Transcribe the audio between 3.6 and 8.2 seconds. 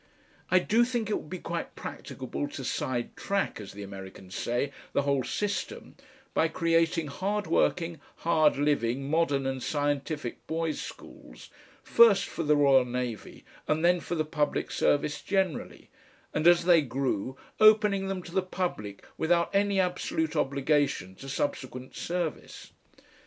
as the Americans say, the whole system by creating hardworking,